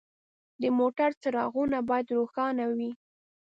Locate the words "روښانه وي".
2.17-2.91